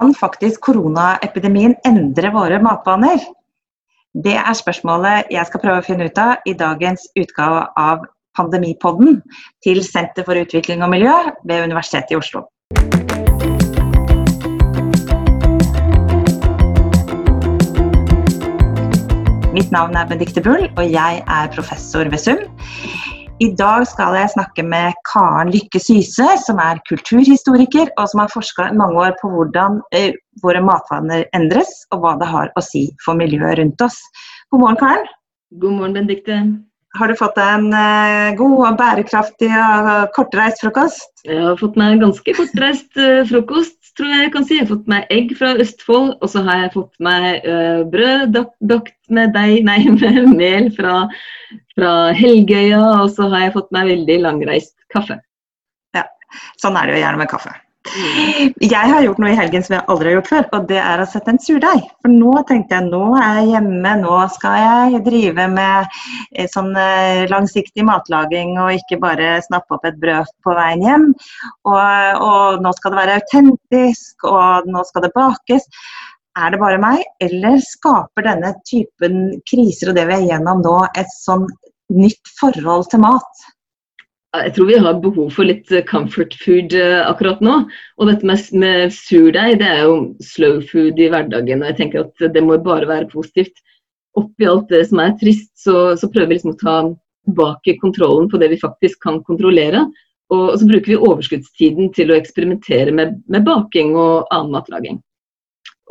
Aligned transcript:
Kan 0.00 0.14
faktisk 0.16 0.60
koronaepidemien 0.64 1.74
endre 1.84 2.30
våre 2.32 2.58
matvaner? 2.64 3.20
Det 4.24 4.34
er 4.40 4.56
spørsmålet 4.56 5.28
jeg 5.32 5.48
skal 5.48 5.60
prøve 5.60 5.82
å 5.82 5.84
finne 5.84 6.08
ut 6.08 6.18
av 6.20 6.48
i 6.48 6.54
dagens 6.56 7.04
utgave 7.18 7.66
av 7.76 8.06
Pandemipodden 8.36 9.20
til 9.64 9.82
Senter 9.84 10.24
for 10.24 10.40
utvikling 10.40 10.80
og 10.84 10.94
miljø 10.94 11.12
ved 11.44 11.66
Universitetet 11.68 12.14
i 12.14 12.16
Oslo. 12.16 12.46
Mitt 19.52 19.68
navn 19.68 19.96
er 19.96 20.08
Benedicte 20.08 20.40
Bull, 20.40 20.64
og 20.72 20.84
jeg 20.88 21.20
er 21.20 21.52
professor 21.52 22.08
ved 22.08 22.24
SUM. 22.24 22.46
I 23.40 23.48
dag 23.56 23.86
skal 23.88 24.14
jeg 24.18 24.30
snakke 24.34 24.62
med 24.66 24.92
Karen 25.08 25.50
Lykke 25.52 25.80
Syse, 25.80 26.26
som 26.44 26.60
er 26.60 26.80
kulturhistoriker, 26.88 27.88
og 27.96 28.10
som 28.10 28.20
har 28.20 28.32
forska 28.32 28.68
mange 28.76 29.00
år 29.00 29.14
på 29.22 29.30
hvordan 29.32 29.80
eh, 29.96 30.12
våre 30.44 30.60
matvaner 30.64 31.24
endres, 31.36 31.70
og 31.94 32.04
hva 32.04 32.12
det 32.20 32.28
har 32.28 32.52
å 32.56 32.64
si 32.64 32.90
for 33.04 33.16
miljøet 33.18 33.56
rundt 33.62 33.86
oss. 33.88 33.96
God 34.52 34.62
morgen, 34.62 34.80
Karen. 34.82 35.08
God 35.62 35.78
morgen, 35.78 35.96
Benedicte. 35.96 36.38
Har 36.98 37.08
du 37.08 37.16
fått 37.16 37.38
deg 37.38 37.54
en 37.56 37.70
eh, 37.72 38.34
god 38.36 38.58
og 38.68 38.74
bærekraftig 38.80 39.48
og 39.56 40.10
kortreist 40.16 40.60
frokost? 40.60 41.08
Jeg 41.24 41.40
har 41.40 41.56
fått 41.60 41.78
meg 41.80 41.94
en 41.94 42.02
ganske 42.08 42.34
kortreist 42.36 42.98
uh, 43.00 43.22
frokost, 43.30 43.78
tror 43.96 44.10
jeg 44.10 44.26
jeg 44.26 44.32
kan 44.34 44.44
si. 44.44 44.58
Jeg 44.58 44.66
har 44.66 44.72
fått 44.74 44.90
meg 44.92 45.14
egg 45.14 45.32
fra 45.38 45.54
Østfold, 45.62 46.10
og 46.18 46.32
så 46.32 46.42
har 46.44 46.64
jeg 46.64 46.74
fått 46.74 46.92
meg 47.06 47.46
uh, 47.48 47.80
brød 47.92 48.36
bakt 48.68 48.98
med 49.08 49.32
deig, 49.36 49.62
nei, 49.68 49.78
med 50.02 50.32
mel 50.36 50.68
fra, 50.76 50.96
fra 51.78 51.92
Helgøya, 52.18 52.82
og 53.00 53.12
så 53.16 53.30
har 53.32 53.46
jeg 53.46 53.56
fått 53.56 53.72
meg 53.72 53.88
veldig 53.94 54.18
langreist 54.26 54.74
kaffe. 54.92 55.16
Ja, 55.96 56.04
sånn 56.60 56.76
er 56.76 56.90
det 56.90 56.98
jo 56.98 57.04
gjerne 57.06 57.24
med 57.24 57.32
kaffe. 57.32 57.56
Jeg 57.92 58.88
har 58.88 59.02
gjort 59.04 59.18
noe 59.20 59.32
i 59.32 59.36
helgen 59.36 59.64
som 59.64 59.74
jeg 59.76 59.84
aldri 59.92 60.08
har 60.08 60.14
gjort 60.16 60.30
før, 60.30 60.46
og 60.56 60.68
det 60.70 60.78
er 60.80 61.02
å 61.02 61.06
sette 61.08 61.32
en 61.32 61.40
surdeig. 61.42 61.82
For 62.04 62.12
nå 62.12 62.32
tenkte 62.48 62.78
jeg 62.78 62.88
nå 62.88 63.02
er 63.18 63.40
jeg 63.40 63.50
hjemme, 63.50 63.92
nå 64.00 64.20
skal 64.32 64.56
jeg 64.62 65.02
drive 65.08 65.48
med 65.52 65.98
eh, 66.32 66.48
sånn 66.52 66.72
eh, 66.78 67.24
langsiktig 67.32 67.84
matlaging 67.88 68.54
og 68.62 68.78
ikke 68.78 69.00
bare 69.02 69.34
snappe 69.44 69.76
opp 69.76 69.84
et 69.88 70.00
brød 70.00 70.32
på 70.44 70.56
veien 70.56 70.86
hjem. 70.86 71.06
Og, 71.68 72.22
og 72.24 72.64
nå 72.64 72.72
skal 72.78 72.94
det 72.94 73.02
være 73.02 73.18
autentisk, 73.20 74.28
og 74.30 74.72
nå 74.72 74.84
skal 74.88 75.06
det 75.06 75.14
bakes. 75.18 75.68
Er 76.40 76.54
det 76.54 76.62
bare 76.62 76.80
meg, 76.80 77.02
eller 77.20 77.60
skaper 77.60 78.24
denne 78.24 78.54
typen 78.68 79.26
kriser 79.48 79.92
og 79.92 79.98
det 79.98 80.08
vi 80.08 80.16
er 80.16 80.30
gjennom 80.30 80.64
nå, 80.64 80.78
et 80.96 81.12
sånn 81.12 81.44
nytt 81.92 82.36
forhold 82.40 82.88
til 82.88 83.04
mat? 83.04 83.50
Jeg 84.32 84.54
tror 84.56 84.68
vi 84.68 84.78
har 84.80 85.00
behov 85.02 85.28
for 85.34 85.44
litt 85.44 85.70
eh, 85.74 85.84
comfort 85.84 86.34
food 86.40 86.72
uh, 86.76 87.02
akkurat 87.04 87.42
nå. 87.44 87.58
Og 88.00 88.08
dette 88.08 88.28
med, 88.28 88.46
med 88.56 88.94
surdeig, 88.96 89.58
det 89.60 89.68
er 89.68 89.82
jo 89.84 89.96
slow 90.24 90.62
food 90.70 91.00
i 91.00 91.10
hverdagen. 91.12 91.60
Og 91.60 91.72
jeg 91.72 91.78
tenker 91.80 92.06
at 92.06 92.32
det 92.34 92.44
må 92.44 92.56
bare 92.64 92.88
være 92.88 93.10
positivt. 93.12 93.60
Oppi 94.16 94.48
alt 94.48 94.72
det 94.72 94.86
som 94.88 95.02
er 95.04 95.12
trist, 95.20 95.50
så, 95.60 95.92
så 96.00 96.08
prøver 96.08 96.32
vi 96.32 96.38
liksom 96.38 96.54
å 96.54 96.60
ta 96.60 96.78
tilbake 97.28 97.76
kontrollen 97.80 98.30
på 98.32 98.40
det 98.40 98.50
vi 98.54 98.60
faktisk 98.60 99.04
kan 99.04 99.20
kontrollere. 99.28 99.84
Og 100.32 100.56
så 100.56 100.68
bruker 100.68 100.94
vi 100.94 101.00
overskuddstiden 101.10 101.92
til 101.96 102.12
å 102.12 102.16
eksperimentere 102.16 102.92
med, 102.96 103.18
med 103.28 103.44
baking 103.44 103.92
og 104.00 104.30
annen 104.32 104.56
matlaging. 104.56 105.00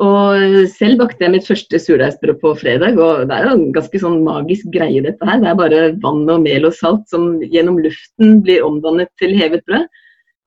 Og 0.00 0.70
selv 0.72 0.96
bakte 1.02 1.20
jeg 1.20 1.34
mitt 1.34 1.46
første 1.46 1.78
surdeigsbrød 1.78 2.38
på 2.40 2.54
fredag, 2.62 2.96
og 2.96 3.28
det 3.28 3.36
er 3.36 3.44
jo 3.46 3.56
en 3.58 3.74
ganske 3.74 4.00
sånn 4.00 4.22
magisk 4.24 4.70
greie 4.72 5.02
dette 5.04 5.28
her. 5.28 5.42
Det 5.42 5.50
er 5.50 5.58
bare 5.58 5.82
vann 6.02 6.24
og 6.32 6.46
mel 6.46 6.66
og 6.66 6.74
salt 6.78 7.04
som 7.12 7.36
gjennom 7.44 7.78
luften 7.84 8.40
blir 8.42 8.64
omdannet 8.66 9.12
til 9.20 9.36
hevet 9.36 9.64
brød. 9.68 9.86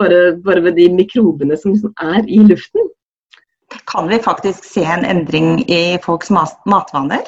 Bare, 0.01 0.19
bare 0.43 0.66
ved 0.66 0.75
de 0.75 0.89
mikrobene 0.91 1.55
som 1.55 1.71
liksom 1.71 1.93
er 2.03 2.25
i 2.27 2.41
luften. 2.43 2.89
Kan 3.88 4.09
vi 4.09 4.19
faktisk 4.19 4.66
se 4.67 4.83
en 4.83 5.05
endring 5.07 5.61
i 5.71 5.97
folks 6.03 6.33
matvaner? 6.33 7.23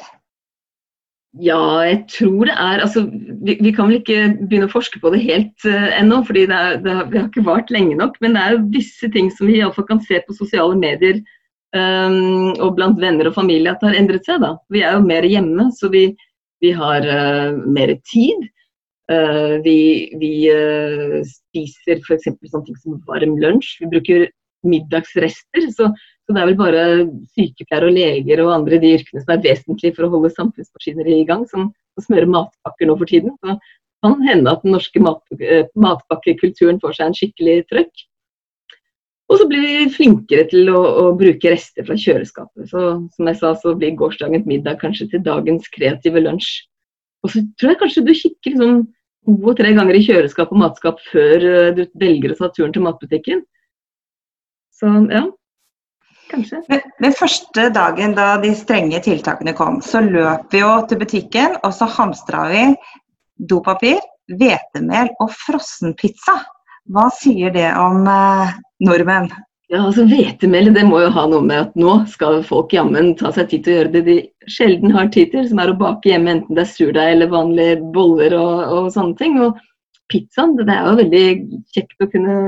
Ja, 1.38 1.60
jeg 1.84 2.04
tror 2.10 2.48
det 2.48 2.54
er 2.56 2.82
altså, 2.82 3.04
vi, 3.44 3.58
vi, 3.60 3.72
kan 3.72 3.90
vel 3.90 4.00
ikke 4.00 4.20
begynne 4.48 4.66
å 4.66 4.72
forske 4.72 5.00
på 5.00 5.12
det 5.14 5.20
helt 5.22 5.66
uh, 5.68 5.90
ennå, 5.94 6.22
fordi 6.26 6.46
det, 6.50 6.56
er, 6.56 6.78
det 6.82 6.94
har, 6.96 7.08
vi 7.12 7.18
har 7.20 7.26
ikke 7.28 7.44
vart 7.46 7.72
lenge 7.72 7.98
nok. 8.00 8.16
Men 8.24 8.34
det 8.34 8.42
er 8.42 8.56
jo 8.56 8.70
visse 8.74 9.10
ting 9.14 9.28
som 9.32 9.46
vi 9.48 9.60
iallfall 9.60 9.86
kan 9.90 10.00
se 10.04 10.20
på 10.24 10.36
sosiale 10.36 10.76
medier 10.76 11.20
Um, 11.76 12.54
og 12.64 12.78
blant 12.78 12.96
venner 12.96 13.28
og 13.28 13.34
familie 13.36 13.74
at 13.74 13.82
det 13.82 13.90
har 13.90 13.98
endret 13.98 14.28
seg. 14.28 14.40
da. 14.40 14.54
Vi 14.72 14.80
er 14.80 14.96
jo 14.96 15.04
mer 15.04 15.26
hjemme, 15.28 15.68
så 15.76 15.90
vi, 15.92 16.06
vi 16.64 16.72
har 16.72 17.04
uh, 17.04 17.58
mer 17.68 17.92
tid. 18.08 18.46
Uh, 19.12 19.60
vi, 19.64 19.78
vi 20.20 20.32
uh, 20.52 21.20
spiser 21.28 22.00
f.eks. 22.00 22.28
sånne 22.28 22.64
ting 22.64 22.78
som 22.80 23.00
varm 23.08 23.36
lunsj. 23.42 23.76
Vi 23.82 23.90
bruker 23.92 24.28
middagsrester. 24.68 25.68
Så, 25.74 25.90
så, 25.92 26.32
det 26.32 26.40
er 26.40 26.50
vel 26.50 26.58
bare 26.58 26.86
sykepleiere 27.36 27.90
og 27.90 27.98
leger 27.98 28.44
og 28.44 28.54
andre 28.56 28.80
de 28.80 28.94
yrkene 28.96 29.22
som 29.22 29.36
er 29.36 29.44
vesentlige 29.44 29.96
for 29.96 30.08
å 30.08 30.12
holde 30.16 30.32
samfunnsmaskineriet 30.36 31.24
i 31.24 31.28
gang, 31.28 31.44
som, 31.52 31.68
som 31.96 32.08
smører 32.08 32.32
matpakker 32.32 32.88
nå 32.88 32.96
for 32.96 33.12
tiden. 33.12 33.36
Så 33.42 33.58
det 33.58 34.06
kan 34.06 34.20
hende 34.24 34.56
at 34.56 34.64
den 34.64 34.76
norske 34.76 35.04
mat, 35.04 35.20
matpakkekulturen 35.76 36.80
får 36.80 36.96
seg 36.96 37.10
en 37.10 37.18
skikkelig 37.20 37.60
trøkk. 37.68 38.07
Og 39.28 39.36
så 39.36 39.44
blir 39.48 39.60
vi 39.60 39.88
flinkere 39.92 40.46
til 40.48 40.70
å, 40.72 40.78
å, 40.80 41.08
bruke 41.16 41.52
rester 41.52 41.84
fra 41.84 41.96
kjøleskapet. 42.00 42.70
Så 42.70 42.84
som 43.12 43.28
jeg 43.28 43.40
sa, 43.40 43.52
så 43.60 43.74
blir 43.76 43.96
gårsdagens 43.98 44.48
middag 44.48 44.80
kanskje 44.80 45.10
til 45.12 45.24
dagens 45.26 45.68
kreative 45.74 46.22
lunsj. 46.24 46.62
Og 47.24 47.34
så 47.34 47.42
tror 47.60 47.74
jeg 47.74 47.80
kanskje 47.82 48.04
du 48.06 48.14
kikker 48.16 48.56
sånn 48.56 48.78
to 49.28 49.54
tre 49.58 49.74
ganger 49.76 49.98
i 49.98 50.04
kjøleskap 50.06 50.52
og 50.54 50.62
matskap 50.62 51.02
før 51.10 51.44
eh, 51.44 51.72
du 51.76 51.82
velger 52.00 52.32
å 52.32 52.38
ta 52.38 52.48
turen 52.54 52.72
til 52.72 52.84
matbutikken. 52.86 53.42
Så 54.78 54.92
ja, 55.10 55.24
kanskje. 56.30 56.62
Den 57.02 57.16
første 57.18 57.66
dagen 57.74 58.14
da 58.16 58.30
de 58.40 58.54
strenge 58.56 59.02
tiltakene 59.04 59.52
kom, 59.58 59.82
så 59.84 60.00
løp 60.04 60.54
vi 60.54 60.62
jo 60.62 60.70
til 60.88 61.02
butikken, 61.02 61.58
og 61.66 61.74
så 61.76 61.90
hamstra 61.98 62.46
vi 62.52 62.62
dopapir, 63.50 64.00
hvetemel 64.38 65.12
og 65.20 65.34
frossenpizza. 65.34 66.38
Hva 66.88 67.10
sier 67.12 67.52
det 67.52 67.68
om 67.76 68.08
eh, 68.08 68.56
nordmenn? 68.84 69.30
Ja, 69.68 69.82
altså 69.84 70.06
Hvetemel 70.08 70.70
det 70.72 70.86
må 70.88 71.02
jo 71.02 71.10
ha 71.12 71.26
noe 71.28 71.44
med 71.44 71.60
at 71.60 71.74
nå 71.76 71.98
skal 72.08 72.38
folk 72.46 72.72
jammen 72.72 73.10
ta 73.20 73.28
seg 73.36 73.50
tid 73.50 73.66
til 73.66 73.74
å 73.74 73.76
gjøre 73.76 73.92
det 73.98 74.02
de 74.06 74.14
sjelden 74.48 74.94
har 74.94 75.10
tid 75.12 75.34
til, 75.34 75.44
som 75.50 75.60
er 75.60 75.72
å 75.74 75.76
bake 75.76 76.08
hjemme 76.08 76.32
enten 76.32 76.56
det 76.56 76.64
er 76.64 76.70
surdeig 76.70 77.12
eller 77.12 77.28
vanlige 77.34 77.74
boller 77.92 78.36
og, 78.38 78.62
og, 78.64 78.88
sånne 78.94 79.18
ting. 79.20 79.36
Og 79.44 79.58
pizzaen, 80.08 80.56
det 80.56 80.72
er 80.72 80.88
jo 80.88 80.96
veldig 81.02 81.24
kjekt 81.76 82.06
å 82.06 82.08
kunne 82.14 82.38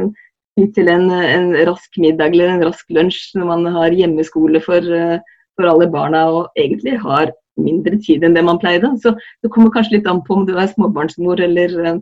ty 0.57 0.65
til 0.79 0.89
en, 0.93 1.11
en, 1.13 1.53
rask 1.69 2.01
middag 2.01 2.33
eller 2.33 2.55
en 2.55 2.65
rask 2.71 2.89
lunsj 2.97 3.37
når 3.37 3.51
man 3.53 3.69
har 3.77 4.01
hjemmeskole 4.01 4.65
for, 4.65 4.81
eh, 4.81 5.21
for 5.61 5.69
alle 5.69 5.91
barna 5.93 6.25
og 6.33 6.59
egentlig 6.59 6.97
har 7.05 7.35
mindre 7.61 8.01
tid 8.01 8.25
enn 8.25 8.39
det 8.39 8.47
man 8.49 8.63
pleide. 8.63 8.95
Så 9.05 9.13
det 9.45 9.53
kommer 9.53 9.73
kanskje 9.75 9.99
litt 9.99 10.09
an 10.09 10.25
på 10.25 10.41
om 10.41 10.49
du 10.49 10.55
er 10.57 10.73
småbarnsmor 10.73 11.45
eller 11.45 11.77
eh, 11.85 12.01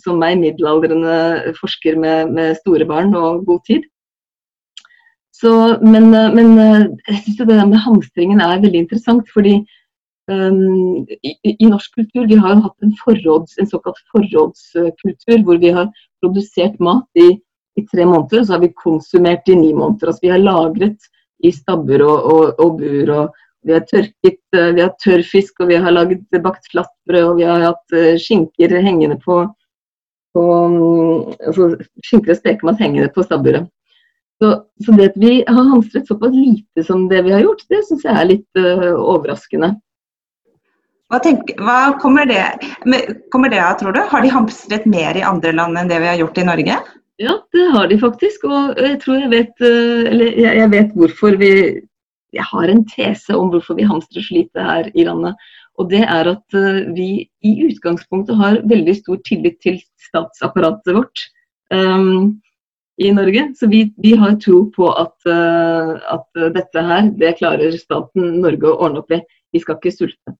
som 0.00 0.20
meg, 0.22 0.38
middelaldrende 0.40 1.54
forsker 1.58 1.98
med, 2.00 2.30
med, 2.32 2.54
store 2.62 2.86
barn 2.88 3.12
og 3.18 3.42
god 3.48 3.60
tid. 3.68 3.88
Så, 5.42 5.52
men, 5.82 6.12
eh, 6.14 6.32
men 6.36 6.58
eh, 6.60 6.82
jeg 7.08 7.22
syns 7.22 7.38
det 7.40 7.48
der 7.50 7.68
med 7.68 7.82
hamstringen 7.82 8.42
er 8.42 8.60
veldig 8.62 8.84
interessant. 8.84 9.30
fordi 9.34 9.54
um, 10.30 11.02
i, 11.24 11.32
i, 11.50 11.66
norsk 11.66 11.96
kultur 11.98 12.28
vi 12.30 12.38
har 12.38 12.54
jo 12.54 12.66
hatt 12.66 12.86
en, 12.86 12.92
forråds, 13.00 13.56
en 13.58 13.70
såkalt 13.70 13.98
forrådskultur 14.12 15.42
hvor 15.46 15.58
vi 15.64 15.72
har 15.74 15.88
produsert 16.22 16.78
mat 16.78 17.08
i, 17.18 17.32
i, 17.78 17.86
tre 17.90 18.06
måneder, 18.06 18.40
og 18.40 18.46
så 18.46 18.54
har 18.54 18.62
vi 18.62 18.70
konsumert 18.84 19.48
i 19.50 19.58
ni 19.58 19.72
måneder. 19.72 20.12
Altså, 20.12 20.22
vi 20.22 20.34
har 20.34 20.44
lagret 20.44 21.10
i 21.42 21.50
stabber 21.50 22.04
og, 22.06 22.28
og, 22.34 22.62
og 22.62 22.78
bur 22.78 23.14
og, 23.16 23.42
vi 23.62 23.74
har 23.76 23.84
tørket, 23.86 24.40
eh, 24.56 24.70
vi 24.76 24.82
har 24.82 24.94
tørrfisk, 25.02 25.60
og 25.60 25.70
vi 25.70 25.78
har 25.82 25.94
lagd 25.94 26.24
bakt 26.42 26.66
flatbrød, 26.72 27.26
og 27.28 27.36
vi 27.38 27.46
har 27.46 27.66
hatt 27.68 27.96
eh, 27.96 28.16
skinker 28.20 28.74
hengende 28.82 29.18
på, 29.22 29.44
på 30.34 30.42
mm, 30.72 31.38
altså 31.48 31.70
Skinker 32.04 32.34
og 32.34 32.40
spekemat 32.40 32.82
hengende 32.82 33.12
på 33.14 33.24
stabburet. 33.26 33.70
Så, 34.42 34.56
så, 34.82 34.94
det 34.98 35.12
at 35.12 35.18
vi 35.22 35.36
har 35.46 35.68
hamstret 35.70 36.08
såpass 36.10 36.34
lite 36.34 36.82
som 36.82 37.06
det 37.10 37.20
vi 37.22 37.34
har 37.34 37.44
gjort, 37.44 37.62
det 37.70 37.84
syns 37.86 38.02
jeg 38.08 38.16
er 38.18 38.26
litt 38.26 38.58
uh, 38.58 38.88
overraskende. 38.98 39.68
Hva, 41.12 41.20
tenker, 41.22 41.60
hva 41.62 41.92
kommer, 42.02 42.26
det, 42.26 42.40
kommer 43.30 43.52
det 43.52 43.60
av, 43.62 43.76
tror 43.78 43.94
du? 43.94 44.00
Har 44.10 44.24
de 44.24 44.32
hamstret 44.32 44.88
mer 44.90 45.14
i 45.14 45.22
andre 45.22 45.52
land 45.54 45.78
enn 45.78 45.92
det 45.92 46.00
vi 46.02 46.10
har 46.10 46.18
gjort 46.18 46.40
i 46.42 46.46
Norge? 46.48 46.80
Ja, 47.22 47.36
det 47.54 47.68
har 47.76 47.86
de 47.86 48.00
faktisk. 48.02 48.48
Og 48.50 48.82
jeg 48.82 48.98
tror 49.04 49.20
jeg 49.20 49.30
vet, 49.30 49.62
eller 49.62 50.42
jeg 50.42 50.70
vet 50.72 50.96
hvorfor 50.98 51.38
vi 51.38 51.52
jeg 52.32 52.46
har 52.48 52.70
en 52.70 52.84
tese 52.88 53.36
om 53.36 53.50
hvorfor 53.52 53.76
vi 53.78 53.88
hamstrer 53.88 54.24
så 54.24 54.38
lite 54.38 54.64
her 54.66 54.88
i 54.94 55.04
landet. 55.08 55.36
Og 55.80 55.88
det 55.92 56.02
er 56.04 56.30
at 56.32 56.56
uh, 56.56 56.82
vi 56.96 57.26
i 57.44 57.52
utgangspunktet 57.66 58.38
har 58.40 58.62
veldig 58.68 58.96
stor 59.00 59.20
tillit 59.28 59.60
til 59.64 59.80
statsapparatet 60.08 60.96
vårt 60.96 61.24
um, 61.72 62.38
i 63.00 63.12
Norge. 63.14 63.48
Så 63.58 63.68
vi, 63.72 63.86
vi, 64.04 64.14
har 64.20 64.38
tro 64.42 64.64
på 64.74 64.90
at, 64.92 65.16
uh, 65.28 65.96
at 66.16 66.44
dette 66.56 66.86
her, 66.88 67.08
det 67.20 67.36
klarer 67.40 67.76
staten 67.80 68.40
Norge 68.44 68.68
å 68.68 68.78
ordne 68.86 69.04
opp 69.04 69.16
i. 69.16 69.22
Vi 69.52 69.60
skal 69.60 69.80
ikke 69.80 69.96
sulte. 69.96 70.36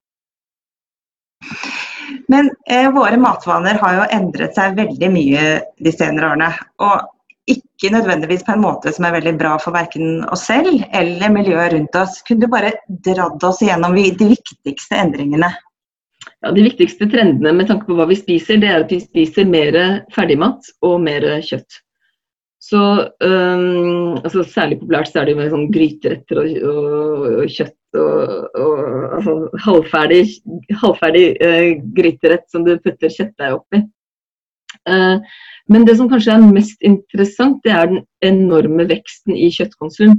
Men 2.31 2.49
eh, 2.69 2.89
våre 2.93 3.17
matvaner 3.19 3.79
har 3.81 3.97
jo 3.97 4.05
endret 4.15 4.55
seg 4.57 4.77
veldig 4.77 5.09
mye 5.13 5.43
de 5.83 5.93
senere 5.93 6.31
årene. 6.31 6.49
Og 6.83 7.09
ikke 7.49 7.91
nødvendigvis 7.91 8.45
på 8.47 8.53
en 8.55 8.63
måte 8.63 8.93
som 8.95 9.05
er 9.07 9.17
veldig 9.17 9.33
bra 9.39 9.57
for 9.59 9.75
verken 9.75 10.23
oss 10.31 10.45
selv 10.47 10.83
eller 10.95 11.33
miljøet 11.33 11.73
rundt 11.75 11.95
oss. 11.99 12.21
Kunne 12.27 12.45
du 12.45 12.51
bare 12.51 12.71
dratt 13.07 13.43
oss 13.43 13.61
igjennom 13.63 13.95
de 13.97 14.29
viktigste 14.31 14.99
endringene? 15.01 15.51
Ja, 16.43 16.51
De 16.51 16.63
viktigste 16.63 17.07
trendene 17.11 17.51
med 17.55 17.67
tanke 17.67 17.87
på 17.87 17.97
hva 17.97 18.07
vi 18.07 18.19
spiser, 18.19 18.59
det 18.59 18.69
er 18.69 18.83
at 18.83 18.91
vi 18.91 19.01
spiser 19.03 19.47
mer 19.47 19.75
ferdigmat 20.15 20.71
og 20.83 21.01
mer 21.03 21.25
kjøtt. 21.43 21.83
Så 22.63 22.79
um, 22.79 24.13
altså 24.23 24.43
Særlig 24.47 24.79
populært 24.79 25.11
så 25.11 25.19
er 25.19 25.27
det 25.27 25.35
med 25.35 25.51
sånn 25.51 25.71
gryteretter 25.73 26.39
og, 26.39 26.53
og, 26.69 27.25
og, 27.41 27.49
kjøtt 27.51 27.97
og, 27.99 28.45
og 28.55 28.77
altså, 29.17 29.33
halvferdig, 29.65 30.21
halvferdig 30.79 31.25
uh, 31.43 31.83
gryterett 31.97 32.47
som 32.51 32.63
du 32.63 32.77
putter 32.79 33.11
kjøttdeig 33.11 33.57
oppi. 33.57 33.83
Uh, 34.89 35.19
men 35.71 35.85
det 35.87 35.95
som 35.97 36.09
kanskje 36.11 36.35
er 36.35 36.45
mest 36.53 36.81
interessant, 36.83 37.61
det 37.63 37.71
er 37.71 37.89
den 37.91 38.01
enorme 38.25 38.87
veksten 38.89 39.35
i 39.35 39.49
kjøttkonsum. 39.53 40.17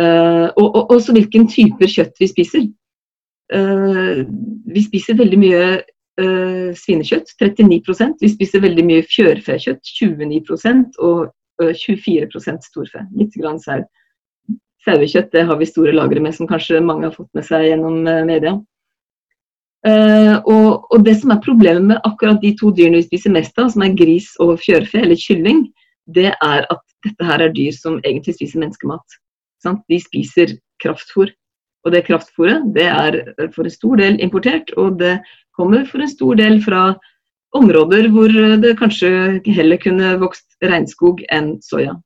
Uh, 0.00 0.48
og, 0.56 0.66
og, 0.66 0.90
også 0.96 1.14
hvilken 1.14 1.46
typer 1.50 1.90
kjøtt 1.90 2.18
vi 2.20 2.30
spiser. 2.30 2.68
Uh, 3.52 4.24
vi 4.72 4.84
spiser 4.88 5.18
veldig 5.20 5.40
mye 5.40 5.64
svinekjøtt, 6.76 7.30
39% 7.40 8.20
Vi 8.20 8.28
spiser 8.28 8.60
veldig 8.60 8.82
mye 8.84 9.04
fjørfekjøtt, 9.08 9.80
29% 9.80 10.98
og 11.00 11.30
24 11.56 12.28
storfe. 12.60 13.00
Litt 13.16 13.32
grann 13.40 13.56
sau. 13.64 13.80
Sauekjøtt 14.84 15.32
det 15.32 15.46
har 15.48 15.56
vi 15.56 15.70
store 15.70 15.94
lagre 15.96 16.20
med, 16.20 16.34
som 16.36 16.50
kanskje 16.50 16.82
mange 16.84 17.08
har 17.08 17.16
fått 17.16 17.32
med 17.32 17.48
seg 17.48 17.64
gjennom 17.70 18.04
media. 18.28 18.52
Uh, 19.82 20.38
og, 20.46 20.84
og, 20.94 21.00
det 21.02 21.16
som 21.18 21.32
er 21.34 21.42
problemet 21.42 21.82
med 21.88 22.04
akkurat 22.06 22.38
de 22.42 22.52
to 22.58 22.70
dyrene 22.70 23.00
vi 23.00 23.08
spiser 23.08 23.34
mest 23.34 23.56
av, 23.58 23.72
som 23.74 23.82
er 23.82 23.96
gris 23.98 24.28
og 24.42 24.60
fjørfe 24.62 25.00
eller 25.02 25.18
kylling, 25.18 25.64
det 26.14 26.30
er 26.30 26.66
at 26.70 26.82
dette 27.02 27.26
her 27.26 27.42
er 27.42 27.54
dyr 27.54 27.74
som 27.74 27.98
egentlig 28.06 28.36
spiser 28.36 28.62
menneskemat. 28.62 29.18
Sant? 29.62 29.82
De 29.90 29.98
spiser 30.02 30.54
kraftfôr. 30.82 31.32
Og 31.82 31.94
det 31.94 32.04
kraftfôret 32.06 32.68
det 32.76 32.86
er 32.86 33.18
for 33.56 33.66
en 33.66 33.74
stor 33.74 33.98
del 33.98 34.20
importert, 34.22 34.70
og 34.78 35.00
det 35.00 35.16
kommer 35.58 35.82
for 35.88 36.02
en 36.02 36.10
stor 36.10 36.38
del 36.38 36.60
fra 36.62 36.92
områder 37.58 38.06
hvor 38.14 38.30
det 38.62 38.76
kanskje 38.78 39.42
heller 39.50 39.80
kunne 39.82 40.14
vokst 40.22 40.46
regnskog 40.62 41.24
enn 41.34 41.56
soya. 41.64 41.96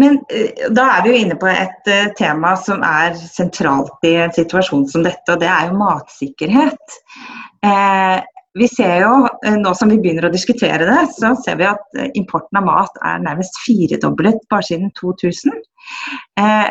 Men 0.00 0.18
eh, 0.32 0.68
da 0.74 0.88
er 0.96 1.04
vi 1.04 1.12
jo 1.12 1.22
inne 1.22 1.38
på 1.40 1.48
et 1.50 1.90
uh, 1.90 2.12
tema 2.18 2.54
som 2.60 2.82
er 2.86 3.16
sentralt 3.20 4.06
i 4.06 4.14
en 4.24 4.34
situasjon 4.34 4.86
som 4.90 5.06
dette, 5.06 5.26
og 5.30 5.42
det 5.42 5.50
er 5.50 5.68
jo 5.70 5.80
matsikkerhet. 5.80 6.96
Eh, 7.64 8.22
vi 8.54 8.68
ser 8.70 9.00
jo, 9.02 9.14
eh, 9.46 9.56
Nå 9.58 9.74
som 9.74 9.90
vi 9.90 9.98
begynner 10.02 10.28
å 10.28 10.34
diskutere 10.34 10.86
det, 10.86 11.00
så 11.16 11.34
ser 11.42 11.58
vi 11.58 11.66
at 11.66 12.00
importen 12.14 12.60
av 12.60 12.68
mat 12.68 13.02
er 13.02 13.22
nærmest 13.22 13.58
firedoblet 13.64 14.42
bare 14.50 14.66
siden 14.68 14.92
2000. 15.00 15.56
Eh, 16.38 16.70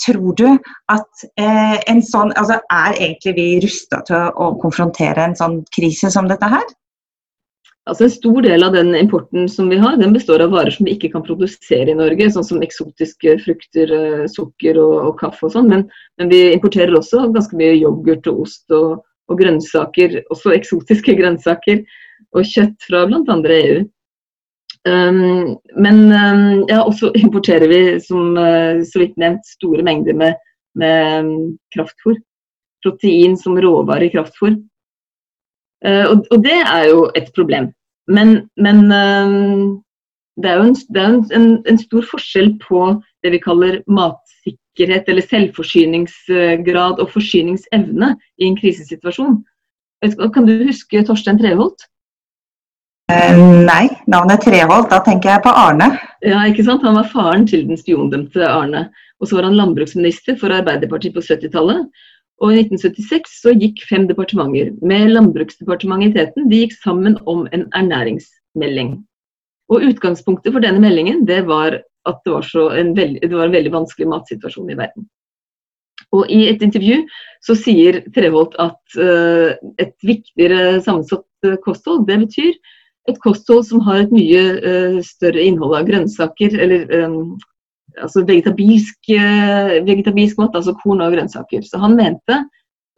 tror 0.00 0.34
du 0.36 0.46
at 0.90 1.24
eh, 1.36 1.76
en 1.90 2.02
sånn, 2.04 2.32
altså 2.38 2.60
Er 2.72 2.96
egentlig 2.96 3.34
vi 3.36 3.48
rusta 3.64 4.00
til 4.08 4.30
å 4.32 4.52
konfrontere 4.62 5.26
en 5.26 5.36
sånn 5.36 5.60
krise 5.74 6.10
som 6.12 6.28
dette 6.30 6.48
her? 6.50 6.66
Altså 7.90 8.06
En 8.06 8.12
stor 8.14 8.42
del 8.44 8.62
av 8.62 8.74
den 8.76 8.94
importen 8.94 9.48
som 9.50 9.68
vi 9.70 9.78
har, 9.80 9.96
den 9.98 10.12
består 10.14 10.42
av 10.44 10.52
varer 10.54 10.70
som 10.70 10.86
vi 10.86 10.92
ikke 10.94 11.10
kan 11.10 11.24
produsere 11.26 11.90
i 11.90 11.96
Norge, 11.98 12.28
sånn 12.30 12.46
som 12.46 12.62
eksotiske 12.62 13.32
frukter, 13.42 13.90
eh, 13.90 14.26
sukker 14.30 14.78
og, 14.78 14.92
og 15.08 15.16
kaffe 15.18 15.48
og 15.48 15.56
sånn. 15.56 15.70
Men, 15.72 15.82
men, 16.20 16.30
vi 16.30 16.52
importerer 16.54 16.94
også 16.94 17.24
ganske 17.34 17.58
mye 17.58 17.74
yoghurt 17.80 18.28
og 18.30 18.44
ost 18.44 18.76
og, 18.76 19.00
og, 19.26 19.40
grønnsaker, 19.40 20.20
også 20.30 20.54
eksotiske 20.54 21.16
grønnsaker, 21.20 21.82
og 22.30 22.46
kjøtt 22.46 22.86
fra 22.86 23.02
bl.a. 23.10 23.40
EU. 23.56 23.82
Um, 24.88 25.58
men 25.76 25.98
um, 26.08 26.62
ja, 26.70 26.84
også 26.84 27.10
importerer 27.18 27.68
vi, 27.68 27.82
som 28.06 28.38
uh, 28.38 28.80
så 28.86 29.02
vidt 29.02 29.18
nevnt, 29.20 29.50
store 29.58 29.82
mengder 29.84 30.14
med, 30.16 30.38
med 30.78 31.26
um, 31.26 31.34
kraftfôr. 31.74 32.22
Protein 32.86 33.34
som 33.36 33.58
råvare 33.60 34.06
i 34.06 34.14
kraftfôr. 34.14 34.54
Uh, 35.82 36.06
og, 36.06 36.24
og, 36.30 36.38
det 36.46 36.62
er 36.62 36.88
jo 36.92 37.04
et 37.18 37.34
problem. 37.34 37.72
Men, 38.10 38.34
men 38.58 38.82
uh, 38.90 39.78
det 40.40 40.50
er 40.50 40.58
jo, 40.58 40.70
en, 40.70 40.74
det 40.94 41.02
er 41.02 41.36
en, 41.36 41.50
en, 41.68 41.78
stor 41.78 42.06
forskjell 42.10 42.54
på 42.62 42.82
det 43.24 43.34
vi 43.34 43.42
kaller 43.42 43.80
matsikkerhet 43.90 45.08
eller 45.10 45.26
selvforsyningsgrad 45.28 47.00
og 47.02 47.12
forsyningsevne 47.12 48.14
i 48.40 48.48
en 48.48 48.58
krisesituasjon. 48.58 49.40
Kan 50.34 50.48
du 50.48 50.54
huske 50.64 51.04
Torstein 51.04 51.40
Treholt? 51.40 51.86
Uh, 53.10 53.64
nei, 53.66 53.90
navnet 54.08 54.44
Treholt, 54.46 54.88
da 54.92 55.00
tenker 55.04 55.34
jeg 55.34 55.44
på 55.44 55.52
Arne. 55.52 55.90
Ja, 56.24 56.44
ikke 56.48 56.64
sant? 56.66 56.84
Han 56.86 56.98
var 57.00 57.10
faren 57.10 57.46
til 57.48 57.66
den 57.68 57.78
spiondømte 57.80 58.46
Arne. 58.46 58.88
Og 59.20 59.28
så 59.28 59.36
var 59.36 59.50
han 59.50 59.58
landbruksminister 59.58 60.38
for 60.40 60.54
Arbeiderpartiet 60.54 61.16
på 61.16 61.24
70-tallet. 61.24 61.88
Og 62.40 62.54
I 62.54 62.62
1976 62.62 63.36
så 63.42 63.52
gikk 63.52 63.82
fem 63.88 64.06
departementer, 64.08 64.72
med 64.80 65.12
Landbruksdepartementet 65.12 66.14
i 66.14 66.16
teten, 66.16 66.48
de 66.48 66.62
gikk 66.62 66.76
sammen 66.80 67.18
om 67.28 67.44
en 67.52 67.66
ernæringsmelding. 67.76 68.94
Og 69.70 69.86
Utgangspunktet 69.90 70.54
for 70.54 70.64
denne 70.64 70.80
meldingen 70.82 71.26
det 71.28 71.44
var 71.48 71.82
at 72.08 72.20
det 72.24 72.32
var, 72.32 72.76
en, 72.80 72.94
veldig, 72.96 73.20
det 73.20 73.36
var 73.36 73.50
en 73.50 73.56
veldig 73.58 73.72
vanskelig 73.74 74.08
matsituasjon 74.08 74.72
i 74.72 74.78
verden. 74.78 75.04
Og 76.16 76.30
I 76.32 76.46
et 76.50 76.62
intervju 76.64 77.02
så 77.44 77.54
sier 77.58 78.00
Treholt 78.14 78.56
at 78.62 78.96
uh, 78.98 79.52
et 79.78 79.94
viktigere 80.02 80.80
sammensatt 80.82 81.26
uh, 81.46 81.58
kosthold, 81.62 82.06
det 82.08 82.22
betyr 82.24 82.56
et 83.10 83.20
kosthold 83.22 83.66
som 83.68 83.84
har 83.84 84.02
et 84.02 84.14
mye 84.14 84.42
uh, 84.64 84.98
større 85.04 85.44
innhold 85.44 85.76
av 85.76 85.86
grønnsaker, 85.88 86.56
eller 86.56 86.88
um, 87.04 87.36
altså 88.04 88.24
vegetabilsk, 88.28 88.98
eh, 89.14 89.78
vegetabilsk 89.86 90.40
mat, 90.40 90.56
altså 90.56 90.74
korn 90.82 91.02
og 91.04 91.14
grønnsaker. 91.14 91.64
Så 91.66 91.80
han 91.82 91.96
mente 91.98 92.42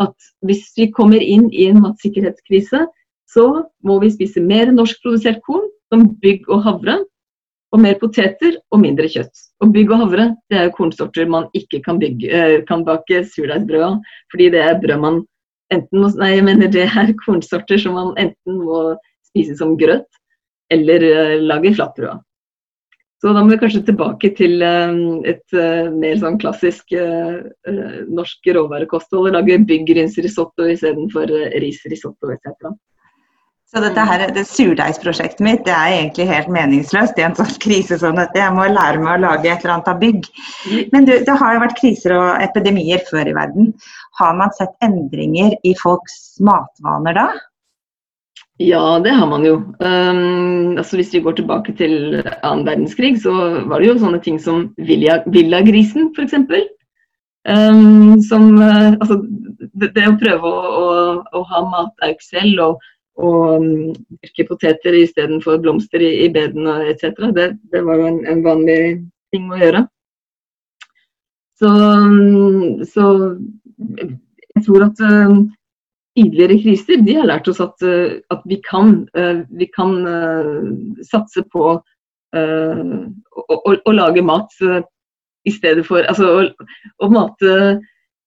at 0.02 0.32
hvis 0.46 0.70
vi 0.78 0.88
kommer 0.94 1.22
inn 1.22 1.48
i 1.52 1.68
en 1.70 1.82
matsikkerhetskrise, 1.84 2.86
så 3.32 3.46
må 3.86 3.98
vi 4.02 4.12
spise 4.12 4.42
mer 4.44 4.72
norskprodusert 4.74 5.40
korn, 5.46 5.64
som 5.92 6.08
bygg 6.22 6.48
og 6.48 6.62
havre, 6.66 6.98
og 7.72 7.80
mer 7.80 7.96
poteter 8.00 8.58
og 8.72 8.82
mindre 8.82 9.08
kjøtt. 9.08 9.32
Og 9.64 9.72
bygg 9.72 9.92
og 9.94 10.02
havre 10.04 10.26
det 10.52 10.58
er 10.60 10.72
kornsorter 10.76 11.28
man 11.28 11.46
ikke 11.56 11.80
kan, 11.84 12.00
bygge, 12.00 12.28
eh, 12.28 12.58
kan 12.68 12.84
bake 12.84 13.24
surdeigsbrød 13.32 13.86
av, 13.86 14.00
fordi 14.32 14.50
det 14.52 14.64
er 14.64 14.80
brød 14.80 15.00
man 15.00 15.22
enten 15.72 16.02
må, 16.02 16.10
nei, 16.20 16.34
jeg 16.36 16.46
mener 16.46 16.72
det 16.72 16.84
er 16.84 17.14
kornsorter 17.24 17.80
som 17.80 17.96
man 17.96 18.12
enten 18.20 18.60
må 18.60 18.82
spise 19.30 19.56
som 19.56 19.76
grøt 19.80 20.08
eller 20.72 21.04
uh, 21.04 21.38
lage 21.40 21.74
flatbrød 21.76 22.10
av. 22.14 22.20
Så 23.22 23.30
da 23.30 23.42
må 23.44 23.52
vi 23.52 23.60
kanskje 23.62 23.84
tilbake 23.86 24.32
til 24.34 24.62
eh, 24.66 24.94
et 25.30 25.54
eh, 25.54 25.90
mer 25.94 26.16
sånn 26.18 26.40
klassisk 26.42 26.90
uh, 26.90 27.38
norsk 28.10 28.48
råvarekosthold 28.56 29.30
lage 29.36 29.60
byggrynsrisotto 29.68 30.66
istedenfor 30.72 31.30
risrisotto 31.62 32.32
etc. 32.34 32.72
Så 33.72 33.80
dette 33.80 34.02
her, 34.04 34.26
det 34.34 34.42
surdeigsprosjektet 34.50 35.44
mitt 35.46 35.62
det 35.64 35.72
er 35.72 35.94
egentlig 36.00 36.26
helt 36.28 36.50
meningsløst 36.52 37.16
i 37.16 37.24
en 37.24 37.38
sånn 37.38 37.54
krise 37.62 37.96
som 38.02 38.18
dette. 38.18 38.42
Jeg 38.42 38.52
må 38.52 38.66
lære 38.68 38.98
meg 39.00 39.14
å 39.14 39.22
lage 39.22 39.48
et 39.48 39.62
eller 39.62 39.76
annet 39.78 39.92
av 39.94 40.02
bygg. 40.02 40.28
Men 40.92 41.06
du, 41.08 41.14
det 41.24 41.38
har 41.40 41.54
jo 41.54 41.62
vært 41.62 41.78
kriser 41.78 42.16
og 42.18 42.42
epidemier 42.44 43.00
før 43.08 43.30
i 43.30 43.38
verden. 43.38 43.70
Har 44.18 44.34
man 44.36 44.52
sett 44.58 44.74
endringer 44.84 45.54
i 45.64 45.72
folks 45.78 46.18
matvaner 46.44 47.16
da? 47.16 47.26
Ja, 48.62 48.98
det 49.04 49.10
har 49.10 49.26
man 49.26 49.44
jo. 49.46 49.54
Um, 49.80 50.76
altså 50.78 50.96
Hvis 50.96 51.12
vi 51.14 51.20
går 51.20 51.32
tilbake 51.32 51.72
til 51.74 52.22
annen 52.42 52.66
verdenskrig, 52.66 53.16
så 53.22 53.32
var 53.66 53.80
det 53.80 53.88
jo 53.88 53.98
sånne 53.98 54.20
ting 54.22 54.38
som 54.40 54.68
villagrisen, 54.78 56.12
f.eks. 56.14 56.36
Um, 57.42 58.20
som 58.22 58.52
uh, 58.60 58.92
Altså, 59.00 59.18
det, 59.74 59.90
det, 59.96 60.04
å 60.06 60.18
prøve 60.20 60.50
å, 60.50 60.74
å, 60.82 60.90
å 61.34 61.42
ha 61.50 61.62
matauk 61.72 62.22
selv 62.22 62.60
og, 62.62 62.84
og 63.18 63.64
um, 63.64 63.96
dyrke 64.22 64.46
poteter 64.52 64.94
istedenfor 65.00 65.58
blomster 65.64 66.04
i, 66.04 66.12
i 66.26 66.28
bedene 66.30 66.76
etc., 66.92 67.32
det, 67.34 67.48
det, 67.72 67.82
var 67.82 67.98
jo 67.98 68.12
en, 68.12 68.20
en, 68.30 68.44
vanlig 68.46 68.78
ting 69.34 69.50
å 69.50 69.58
gjøre. 69.58 69.82
Så, 71.58 71.72
um, 71.72 72.84
så 72.86 73.08
jeg 73.88 74.66
tror 74.68 74.86
at 74.86 75.02
um, 75.02 75.48
tidligere 76.18 76.58
kriser 76.60 77.02
de 77.06 77.16
har 77.16 77.28
lært 77.28 77.48
oss 77.50 77.60
at, 77.64 77.82
eh, 77.86 78.20
at 78.32 78.42
vi 78.48 78.58
kan, 78.64 79.02
eh, 79.16 79.42
vi 79.58 79.68
kan 79.72 79.94
uh, 80.06 80.68
satse 81.08 81.44
på 81.52 81.64
å, 81.70 81.76
å, 82.32 83.72
å, 83.76 83.92
lage 83.92 84.22
mat 84.24 84.54
i 85.44 85.52
stedet 85.52 85.84
for 85.84 86.06
Altså 86.08 86.28
å, 86.32 86.44
å 87.04 87.08
mate 87.12 87.56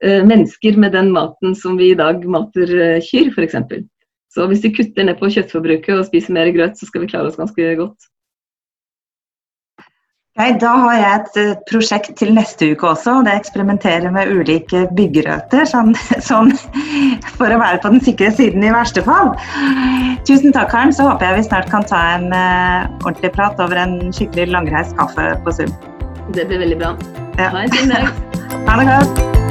mennesker 0.05 0.77
med 0.77 0.93
den 0.93 1.09
maten 1.15 1.55
som 1.57 1.79
vi 1.79 1.87
i 1.93 1.97
dag 1.97 2.21
mater 2.29 2.69
kyr, 3.01 3.31
f.eks. 3.31 3.55
Så 4.29 4.45
hvis 4.51 4.61
vi 4.67 4.73
kutter 4.75 5.07
ned 5.07 5.17
på 5.17 5.31
kjøttforbruket 5.33 5.95
og 5.95 6.05
spiser 6.05 6.35
mer 6.37 6.51
grøt, 6.53 6.77
så 6.77 6.85
skal 6.85 7.01
vi 7.01 7.09
klare 7.09 7.31
oss 7.31 7.39
ganske 7.39 7.71
godt. 7.79 8.11
Nei, 10.35 10.49
da 10.59 10.73
har 10.81 10.95
jeg 10.99 11.11
et 11.15 11.37
eh, 11.39 11.51
prosjekt 11.69 12.09
til 12.19 12.33
neste 12.35 12.73
uke 12.73 12.89
også. 12.89 13.21
Det 13.23 13.37
eksperimenterer 13.39 14.11
med 14.11 14.33
ulike 14.35 14.81
byggerøter. 14.97 15.63
Sånn, 15.71 15.93
sånn, 16.29 16.51
for 17.37 17.47
å 17.47 17.61
være 17.61 17.79
på 17.79 17.93
den 17.93 18.03
sikre 18.03 18.33
siden 18.35 18.65
i 18.67 18.73
verste 18.75 19.05
fall. 19.05 19.31
Tusen 20.27 20.51
takk, 20.51 20.73
Karen. 20.73 20.91
Så 20.95 21.07
håper 21.07 21.29
jeg 21.29 21.39
vi 21.39 21.47
snart 21.47 21.71
kan 21.71 21.87
ta 21.87 22.01
en 22.17 22.27
uh, 22.35 22.83
ordentlig 23.05 23.31
prat 23.37 23.63
over 23.63 23.79
en 23.79 23.97
skikkelig 24.11 24.49
langreist 24.51 24.97
kaffe 24.99 25.31
på 25.47 25.55
Zoom. 25.55 25.71
Det 26.35 26.49
blir 26.51 26.65
veldig 26.65 26.81
bra. 26.83 26.95
Ja. 27.39 27.53
Ha 27.55 27.63
en 27.63 27.75
fin 27.79 27.95
dag. 27.95 28.11
Ha 28.65 28.79
det 28.79 28.85
godt. 28.87 29.44